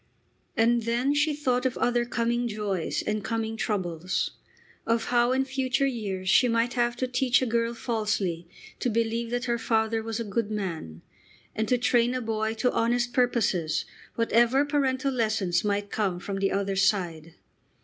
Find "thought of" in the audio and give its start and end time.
1.35-1.77